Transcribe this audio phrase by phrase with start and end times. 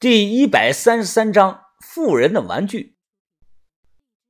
[0.00, 2.98] 第一百三十三章富人的玩具。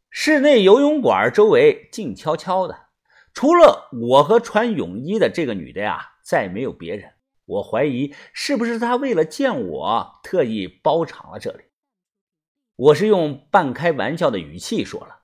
[0.08, 2.86] 室内游泳馆周围静悄悄的，
[3.34, 7.12] 除了我和穿泳衣的这个女的呀，再没有别人。
[7.44, 11.64] 我怀疑是不是她为了见我，特意包场了这里。
[12.76, 15.18] 我是用半开玩笑的语气说了：“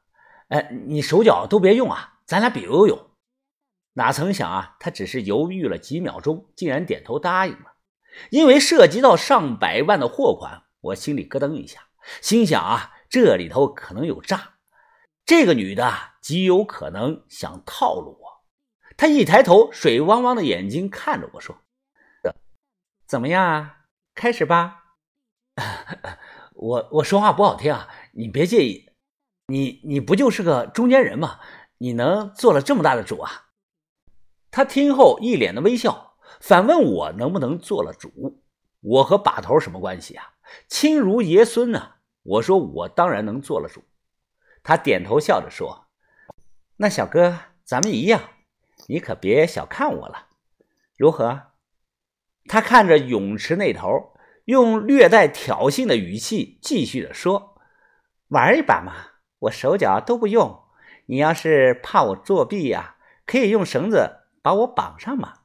[0.48, 2.98] 哎，你手脚都别用啊，咱俩比游泳。”
[3.96, 7.73] 哪曾想啊，她只是犹豫了几秒钟，竟然点头答应了。
[8.30, 11.88] 因为涉及到上百万的货款，我心里咯噔一下，
[12.20, 14.54] 心想啊，这里头可能有诈。
[15.26, 18.44] 这个女的极有可能想套路我。
[18.96, 21.56] 她一抬头，水汪汪的眼睛看着我说
[23.08, 23.76] ：“怎么样啊？
[24.14, 24.84] 开始吧。”
[26.54, 28.90] 我我说话不好听啊，你别介意。
[29.46, 31.40] 你你不就是个中间人吗？
[31.78, 33.48] 你能做了这么大的主啊？
[34.50, 36.13] 他听后一脸的微笑。
[36.40, 38.42] 反问我能不能做了主？
[38.80, 40.34] 我和把头什么关系啊？
[40.68, 41.92] 亲如爷孙呢。
[42.24, 43.84] 我说我当然能做了主。
[44.62, 45.88] 他点头笑着说
[46.78, 48.18] ：“那小哥，咱们一样，
[48.86, 50.28] 你可别小看我了，
[50.96, 51.42] 如何？”
[52.48, 54.14] 他看着泳池那头，
[54.46, 57.58] 用略带挑衅的语气继续的说
[58.28, 58.94] ：“玩一把嘛，
[59.40, 60.62] 我手脚都不用。
[61.04, 62.96] 你要是怕我作弊呀，
[63.26, 65.40] 可以用绳子把我绑上嘛。”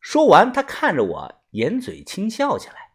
[0.00, 2.92] 说完，他看着我，掩嘴轻笑起来，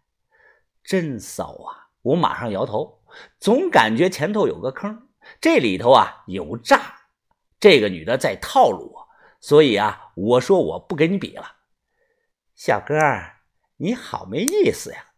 [0.83, 1.89] 真骚啊！
[2.01, 3.01] 我马上摇头，
[3.39, 5.07] 总感觉前头有个坑，
[5.39, 6.79] 这里头啊有诈，
[7.59, 9.07] 这个女的在套路我，
[9.39, 11.57] 所以啊，我说我不跟你比了，
[12.55, 12.95] 小哥，
[13.77, 15.11] 你好没意思呀！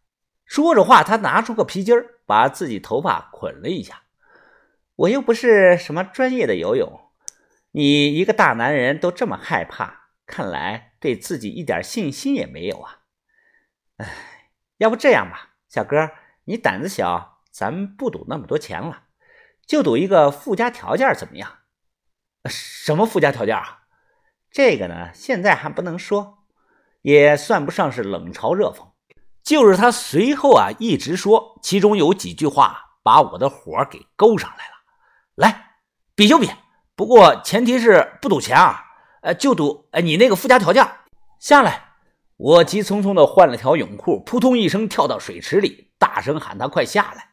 [0.44, 4.02] 说着话，他拿出个皮筋儿，把自己头发捆了一下。
[4.96, 7.00] 我又不是什么专业的游泳，
[7.72, 10.87] 你一个大男人都这么害怕，看来。
[11.00, 13.00] 对自己一点信心也没有啊！
[13.98, 16.10] 哎，要不这样吧，小哥，
[16.44, 19.04] 你胆子小，咱不赌那么多钱了，
[19.66, 21.58] 就赌一个附加条件，怎么样？
[22.48, 23.82] 什么附加条件啊？
[24.50, 26.44] 这个呢，现在还不能说，
[27.02, 28.92] 也算不上是冷嘲热讽，
[29.42, 34.74] 就是他随后啊一直说，其中有几句话把我的火给勾上来了。
[35.34, 35.74] 来，
[36.14, 36.50] 比就比，
[36.96, 38.84] 不过前提是不赌钱啊。
[39.22, 40.86] 呃，就赌哎，你那个附加条件
[41.38, 41.86] 下来。
[42.36, 47.30] 我急匆匆的换了条泳裤，扑通一声跳到水池里，大声喊他快下来。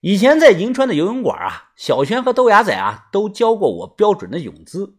[0.00, 4.96] 以前在银川的游泳馆啊，小轩和豆芽仔啊都教过我标准的泳姿。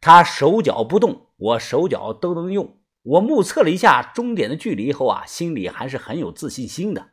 [0.00, 2.78] 他手脚不动，我手脚都能用。
[3.02, 7.08] 我目测了一下终点的距离后啊，心里还是很有自信心的。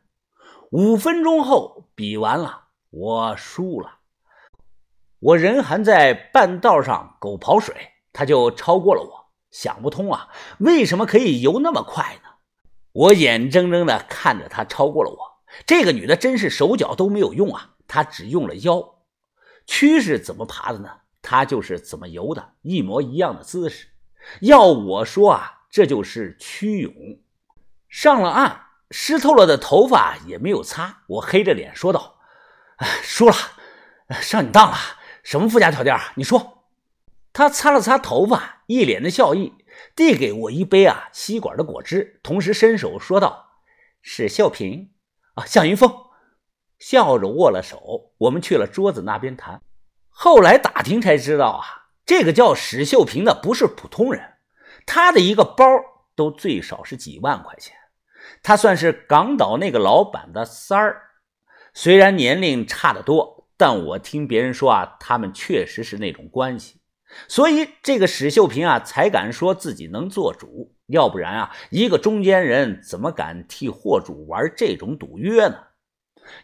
[0.70, 3.98] 五分钟后比完了，我输了。
[5.18, 7.74] 我人还在半道上狗刨水。
[8.16, 12.30] 他就超过了我，想不通啊，为什么可以游那么快呢？
[12.92, 15.18] 我眼睁睁的看着他超过了我。
[15.66, 19.02] 这个女的真是手脚都没有用啊，她只用了腰。
[19.66, 20.88] 蛆是怎么爬的呢？
[21.20, 23.88] 她就是怎么游的，一模一样的姿势。
[24.40, 26.94] 要我说啊，这就是蛆泳。
[27.90, 32.16] 上了岸，湿透了的头发也没有擦，我黑着脸说道
[33.04, 33.34] ：“输了，
[34.22, 34.76] 上你当了。
[35.22, 35.94] 什么附加条件？
[36.14, 36.54] 你说。”
[37.36, 39.52] 他擦了擦头发，一脸的笑意，
[39.94, 43.60] 递给我一杯啊吸管的果汁，同时伸手说道
[44.00, 44.90] ：“史秀平
[45.34, 45.94] 啊，向云峰，
[46.78, 48.14] 笑着握了手。
[48.16, 49.60] 我们去了桌子那边谈。
[50.08, 54.36] 后来打听才知道啊，这个叫史秀平的不是普通人，
[54.86, 55.66] 他的一个包
[56.14, 57.76] 都最少是几万块钱。
[58.42, 61.02] 他算是港岛那个老板的三儿，
[61.74, 66.80] 虽然年龄差得多，但我听别人说啊，他们确实是那种关系。”
[67.28, 75.56] 所以这个史秀平啊，才敢说自己能做主，要不然啊，一个中间人怎么敢替货主玩这种赌约呢？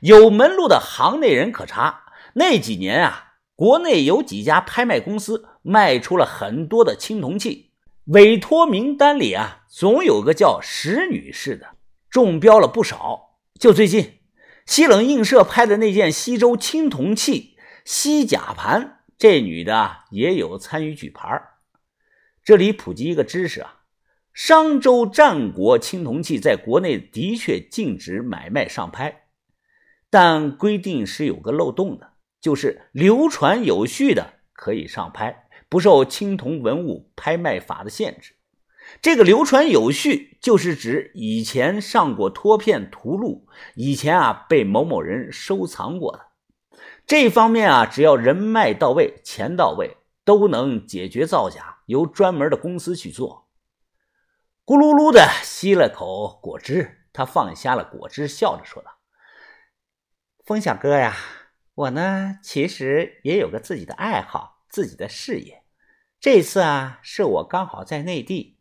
[0.00, 7.72] 有门路的行内人可查，那几年啊，国内有几家拍卖公司卖出了很多的青铜器，
[8.06, 11.66] 委托名单里啊，总有个叫石女士的，
[12.08, 13.36] 中标了不少。
[13.58, 14.20] 就最近，
[14.66, 19.01] 西冷映社拍的那件西周青铜器西甲盘。
[19.22, 21.40] 这女的也有参与举牌
[22.42, 23.82] 这里普及一个知识啊，
[24.34, 29.26] 商周战国青铜器在国内的确禁止买卖上拍，
[30.10, 38.34] 但规定是有个漏洞的，就是流传有序的可以上拍，不受青铜文物拍卖法的限制。
[39.00, 43.46] 这个流传有序，就是指以前上过托片图录，
[43.76, 46.31] 以前啊被某某人收藏过的。
[47.06, 53.48] 这方面啊，只要人脉到位、钱到位，都能解决造假，由专门的公司去做。
[54.64, 58.92] 咕噜噜的吸了口果汁，他放下了果汁，笑着说道
[60.46, 61.16] ：“风小哥呀，
[61.74, 65.64] 我呢其实也有个自己的爱好，自己的事业。
[66.20, 68.58] 这次啊，是我刚好在内地，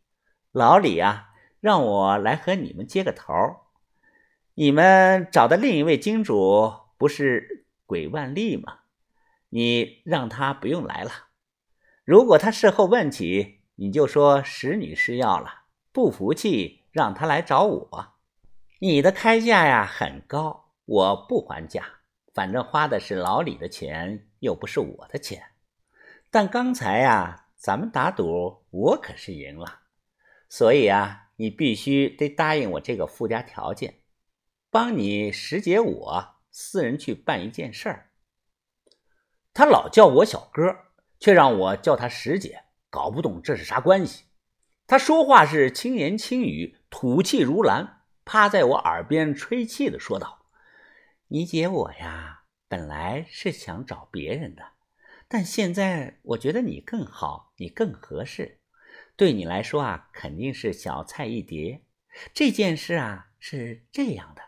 [0.50, 1.28] 老李啊
[1.60, 3.32] 让我来和你们接个头。
[4.54, 8.78] 你们找的另一位金主不是鬼万利吗？
[9.50, 11.10] 你让他不用来了。
[12.06, 18.14] 如果他事后问起，你就说石女士要了，不服气让他来找我。
[18.78, 21.84] 你的开价呀很高，我不还价，
[22.32, 25.42] 反正花的是老李的钱，又不是我的钱。
[26.30, 29.80] 但刚才呀，咱们打赌，我可是赢了，
[30.48, 33.98] 所以啊，你必须得答应我这个附加条件。
[34.70, 38.10] 帮你石姐我私人去办一件事儿。
[39.52, 40.76] 他老叫我小哥，
[41.18, 44.26] 却让我叫他石姐，搞不懂这是啥关系。
[44.86, 50.46] 他说话是轻言轻语，吐气如兰，趴在我耳边吹气的说道
[51.28, 54.62] ：“你姐我呀，本来是想找别人的，
[55.28, 58.60] 但现在我觉得你更好，你更合适，
[59.16, 61.82] 对你来说啊，肯定是小菜一碟。
[62.34, 64.42] 这件事啊，是这样的。”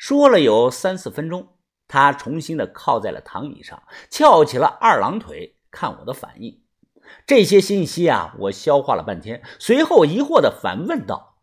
[0.00, 6.62] 说了有三四分钟，他重新的靠在了躺椅上，翘起了二郎腿，看我的反应。
[7.26, 11.42] 这些信息啊，我消化了半天，随后疑惑的反问道：“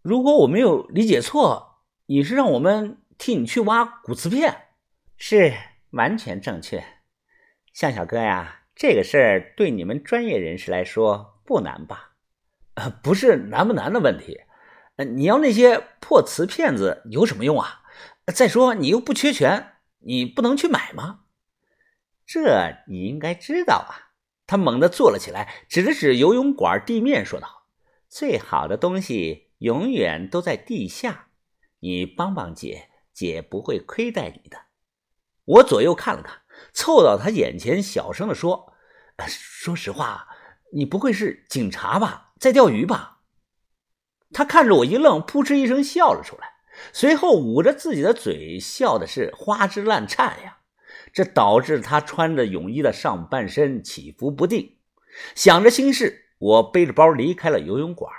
[0.00, 4.68] 如果我没有理解错，你是让我们替你去挖骨瓷片？
[5.16, 5.52] 是
[5.90, 6.84] 完全正确。
[7.72, 12.12] 向小哥呀，这个事儿对你们专业人士来说不难吧？
[13.02, 14.42] 不是难不难的问题。”
[14.96, 17.82] 你要那些破瓷片子有什么用啊？
[18.34, 21.20] 再说你又不缺钱，你不能去买吗？
[22.26, 24.14] 这你应该知道啊！
[24.46, 27.66] 他猛地坐了起来，指了指游泳馆地面，说道
[28.08, 31.28] ：“最好的东西永远都在地下，
[31.80, 34.58] 你帮帮姐，姐不会亏待你的。”
[35.44, 36.42] 我左右看了看，
[36.72, 38.72] 凑到他眼前，小声的说
[39.26, 40.28] ：“说实话，
[40.72, 42.32] 你不会是警察吧？
[42.38, 43.10] 在钓鱼吧？”
[44.34, 46.48] 他看着我一愣，扑哧一声笑了出来，
[46.92, 50.58] 随后捂着自己的嘴，笑的是花枝乱颤呀。
[51.12, 54.78] 这导致他穿着泳衣的上半身起伏不定。
[55.36, 58.12] 想着心事，我背着包离开了游泳馆。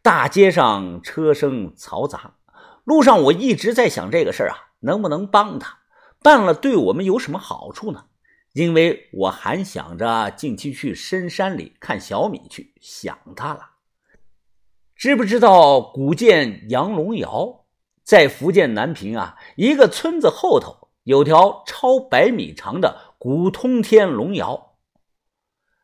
[0.00, 2.36] 大街上车声嘈杂，
[2.84, 5.80] 路上我一直在想这个事儿啊，能不能帮他
[6.22, 8.06] 办了，对我们有什么好处呢？
[8.54, 13.71] 因为我还想着近期去深山里看小米去，想他了。
[15.02, 17.64] 知不知道古建杨龙窑
[18.04, 19.36] 在福建南平啊？
[19.56, 24.76] 一个村子后头有条超百米长的古通天龙窑。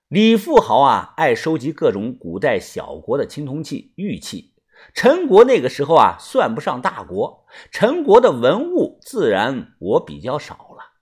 [0.06, 4.55] 李富豪啊，爱收集各种古代小国的青铜器、玉器。
[4.94, 10.93] 陈国那个时候啊，算不上大国，陈国的文物自然我比较少了。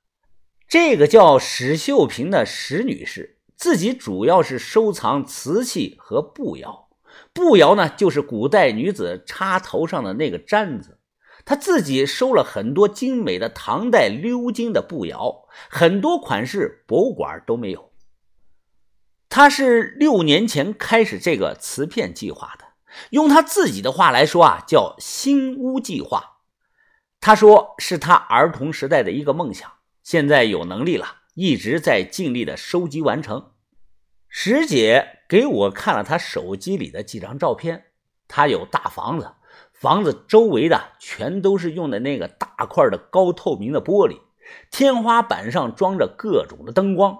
[0.67, 6.86] 这个叫史秀平的史女士，自己主要是收藏瓷器和布窑。
[7.33, 10.99] 步摇呢，就是古代女子插头上的那个簪子。
[11.45, 17.93] 她自己收了很多精美的唐代鎏金的步摇，很多款式博物馆都没有。
[19.29, 22.65] 他是六年前开始这个瓷片计划的，
[23.11, 26.39] 用他自己的话来说啊，叫“新屋计划”。
[27.21, 29.71] 他说是他儿童时代的一个梦想，
[30.03, 33.53] 现在有能力了，一直在尽力的收集完成。
[34.29, 37.87] 石姐给我看了他手机里的几张照片，
[38.29, 39.33] 他有大房子，
[39.73, 44.21] 房子周围的全都是用的那个大块的高透明的玻璃，
[44.71, 47.19] 天花板上装着各种的灯光，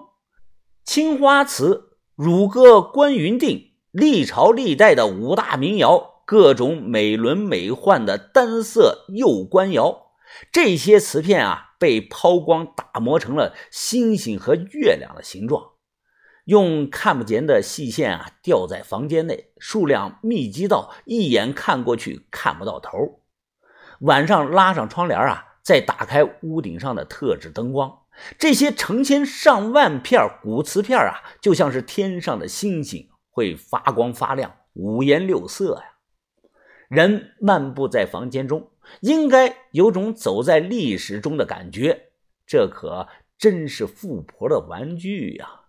[0.85, 10.13] 青花瓷、汝歌、关云定，历朝历代的五大名窑，各种美轮美奂的单色釉官窑，
[10.51, 15.71] 这些瓷片啊，被抛光打磨成了星星和月亮的形状。
[16.47, 23.19] 用看不见的细线啊吊在房间内，数量密集到一眼看过去看不到头。
[23.99, 28.03] 晚上拉上窗帘啊，再打开屋顶上的特制灯光，
[28.39, 35.97] 这些成千上万片古瓷片啊，就像是天上的星星，会发光发亮，五颜六色呀。
[36.87, 42.11] 人漫步在房间中，应该有种走在历史中的感觉。
[42.45, 45.63] 这可真是富婆的玩具呀！